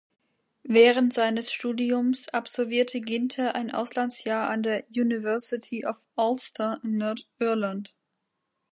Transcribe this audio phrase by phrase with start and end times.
[0.63, 7.93] Während seines Studiums absolvierte Ginther ein Auslandsjahr an der University of Ulster in Nordirland.